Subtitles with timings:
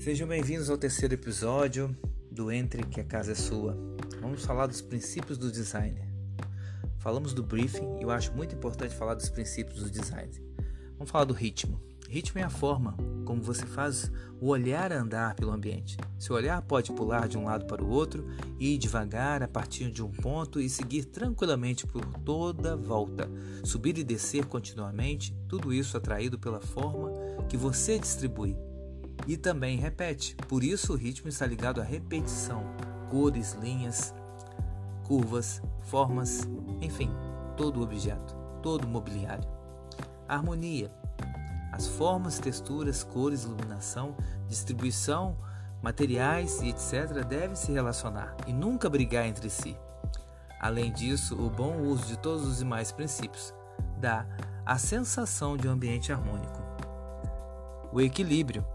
[0.00, 1.94] Sejam bem-vindos ao terceiro episódio
[2.30, 3.76] do Entre que a Casa é Sua.
[4.18, 6.00] Vamos falar dos princípios do design.
[6.96, 10.32] Falamos do briefing e eu acho muito importante falar dos princípios do design.
[10.96, 11.78] Vamos falar do ritmo.
[12.08, 14.10] Ritmo é a forma como você faz
[14.40, 15.98] o olhar andar pelo ambiente.
[16.18, 18.26] Seu olhar pode pular de um lado para o outro
[18.58, 23.30] ir devagar a partir de um ponto e seguir tranquilamente por toda a volta,
[23.62, 27.12] subir e descer continuamente, tudo isso atraído pela forma
[27.50, 28.56] que você distribui
[29.30, 30.34] e também repete.
[30.48, 32.64] Por isso o ritmo está ligado à repetição,
[33.08, 34.12] cores, linhas,
[35.04, 36.48] curvas, formas,
[36.80, 37.08] enfim,
[37.56, 39.48] todo objeto, todo mobiliário.
[40.26, 40.92] harmonia.
[41.70, 44.16] As formas, texturas, cores, iluminação,
[44.48, 45.38] distribuição,
[45.80, 47.24] materiais e etc.
[47.24, 49.76] devem se relacionar e nunca brigar entre si.
[50.60, 53.54] Além disso, o bom uso de todos os demais princípios
[53.96, 54.26] dá
[54.66, 56.60] a sensação de um ambiente harmônico.
[57.92, 58.66] O equilíbrio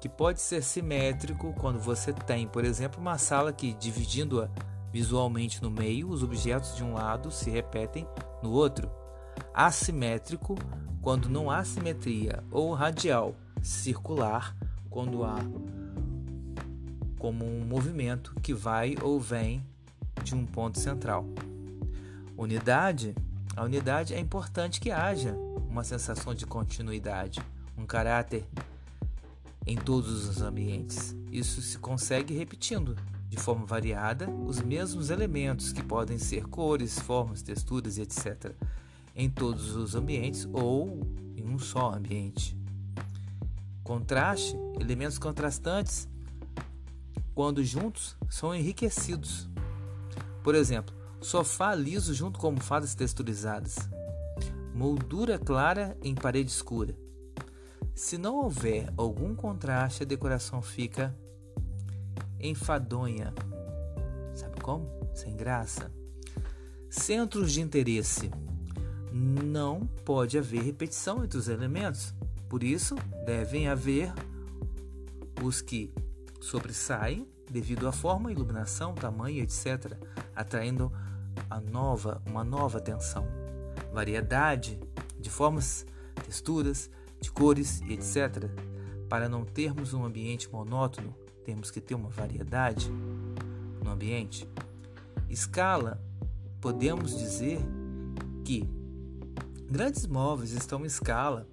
[0.00, 4.48] que pode ser simétrico quando você tem, por exemplo, uma sala que, dividindo-a
[4.92, 8.06] visualmente no meio, os objetos de um lado se repetem
[8.42, 8.90] no outro.
[9.52, 10.56] Assimétrico
[11.02, 14.56] quando não há simetria, ou radial, circular
[14.90, 15.36] quando há
[17.18, 19.64] como um movimento que vai ou vem
[20.22, 21.26] de um ponto central.
[22.36, 23.14] Unidade,
[23.56, 25.34] a unidade é importante que haja
[25.68, 27.40] uma sensação de continuidade,
[27.76, 28.46] um caráter
[29.68, 31.14] em todos os ambientes.
[31.30, 32.96] Isso se consegue repetindo
[33.28, 38.54] de forma variada os mesmos elementos que podem ser cores, formas, texturas, etc.
[39.14, 42.56] em todos os ambientes ou em um só ambiente.
[43.84, 46.08] Contraste, elementos contrastantes,
[47.34, 49.50] quando juntos, são enriquecidos.
[50.42, 53.76] Por exemplo, sofá liso junto com almofadas texturizadas,
[54.74, 56.96] moldura clara em parede escura,
[57.98, 61.12] se não houver algum contraste, a decoração fica
[62.38, 63.34] enfadonha.
[64.36, 64.88] Sabe como?
[65.12, 65.90] Sem graça.
[66.88, 68.30] Centros de interesse.
[69.10, 72.14] Não pode haver repetição entre os elementos.
[72.48, 72.94] Por isso,
[73.26, 74.12] devem haver
[75.42, 75.92] os que
[76.40, 79.98] sobressaem devido à forma, iluminação, tamanho, etc.,
[80.36, 80.92] atraindo
[81.50, 83.26] a nova, uma nova atenção.
[83.92, 84.78] Variedade
[85.18, 85.84] de formas,
[86.24, 86.88] texturas,
[87.20, 88.50] de cores e etc.
[89.08, 91.14] Para não termos um ambiente monótono,
[91.44, 92.90] temos que ter uma variedade
[93.82, 94.48] no ambiente.
[95.28, 96.00] Escala,
[96.60, 97.58] podemos dizer
[98.44, 98.68] que
[99.66, 101.46] grandes móveis estão em escala.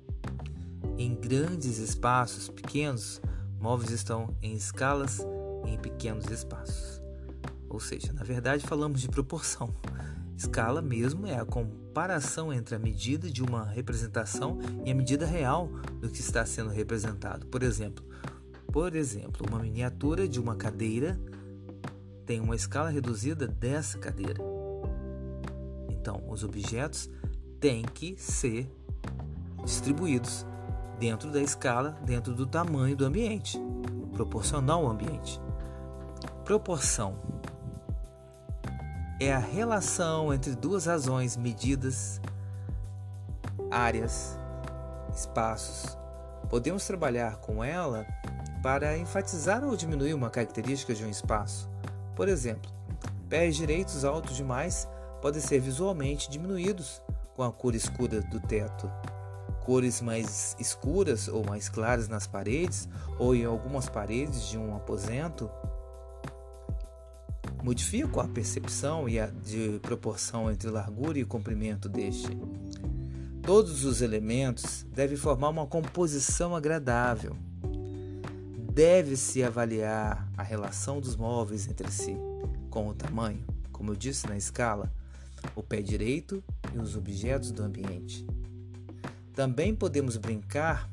[0.97, 3.21] Em grandes espaços, pequenos
[3.59, 5.19] móveis estão em escalas
[5.65, 7.01] em pequenos espaços.
[7.69, 9.73] Ou seja, na verdade falamos de proporção.
[10.37, 15.67] Escala mesmo é a comparação entre a medida de uma representação e a medida real
[16.01, 17.45] do que está sendo representado.
[17.47, 18.03] Por exemplo,
[18.71, 21.17] por exemplo, uma miniatura de uma cadeira
[22.25, 24.41] tem uma escala reduzida dessa cadeira.
[25.89, 27.09] Então, os objetos
[27.59, 28.69] têm que ser
[29.63, 30.45] distribuídos
[30.99, 33.59] dentro da escala, dentro do tamanho do ambiente,
[34.13, 35.39] proporcional ao ambiente.
[36.43, 37.34] Proporção
[39.19, 42.19] é a relação entre duas razões medidas,
[43.71, 44.37] áreas,
[45.15, 45.97] espaços.
[46.49, 48.05] Podemos trabalhar com ela
[48.61, 51.69] para enfatizar ou diminuir uma característica de um espaço.
[52.15, 52.69] Por exemplo,
[53.29, 54.87] pés direitos altos demais
[55.21, 57.01] podem ser visualmente diminuídos
[57.35, 58.91] com a cor escura do teto.
[59.63, 62.87] Cores mais escuras ou mais claras nas paredes
[63.17, 65.49] ou em algumas paredes de um aposento
[67.65, 72.29] modificam a percepção e a de proporção entre largura e comprimento deste.
[73.41, 77.35] Todos os elementos devem formar uma composição agradável.
[78.71, 82.15] Deve-se avaliar a relação dos móveis entre si,
[82.69, 84.93] com o tamanho, como eu disse na escala,
[85.55, 88.27] o pé direito e os objetos do ambiente.
[89.33, 90.87] Também podemos brincar,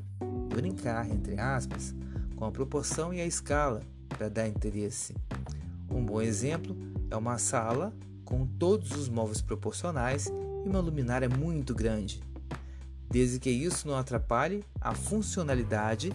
[0.49, 1.95] brincar entre aspas,
[2.35, 5.15] com a proporção e a escala para dar interesse.
[5.93, 6.75] Um bom exemplo
[7.11, 7.95] é uma sala
[8.25, 12.23] com todos os móveis proporcionais e uma luminária muito grande,
[13.11, 16.11] desde que isso não atrapalhe a funcionalidade,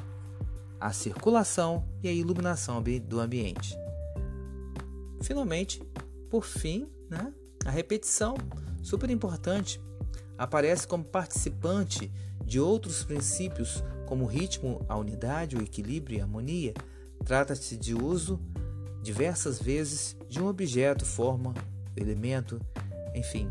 [0.79, 3.77] a circulação e a iluminação do ambiente.
[5.21, 5.81] Finalmente,
[6.27, 7.31] por fim, né,
[7.63, 8.35] a repetição,
[8.81, 9.79] super importante,
[10.37, 12.11] aparece como participante
[12.43, 16.73] de outros princípios como o ritmo, a unidade, o equilíbrio e a harmonia.
[17.25, 18.39] Trata-se de uso
[19.01, 21.53] diversas vezes de um objeto, forma,
[21.95, 22.59] elemento,
[23.15, 23.49] enfim.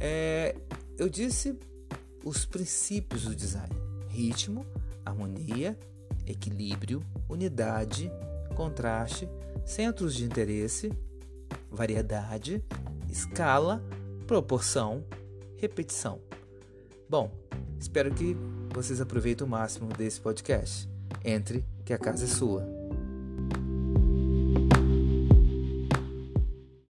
[0.00, 0.54] É,
[0.98, 1.58] eu disse
[2.24, 3.74] os princípios do design:
[4.08, 4.64] ritmo,
[5.04, 5.78] harmonia,
[6.26, 8.10] equilíbrio, unidade,
[8.54, 9.28] contraste,
[9.64, 10.92] centros de interesse,
[11.70, 12.62] variedade,
[13.10, 13.82] escala,
[14.26, 15.04] proporção,
[15.56, 16.20] repetição.
[17.08, 17.30] Bom,
[17.78, 18.36] espero que
[18.72, 20.88] vocês aproveitem o máximo desse podcast.
[21.24, 22.81] Entre que a casa é sua.